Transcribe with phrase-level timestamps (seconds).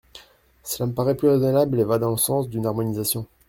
[0.63, 3.27] Cela me paraît plus raisonnable et va dans le sens d’une harmonisation.